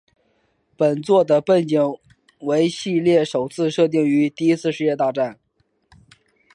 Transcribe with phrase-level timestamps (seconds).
[0.75, 1.79] 本作的背景
[2.39, 5.39] 为系列首次设定于第一次世界大战。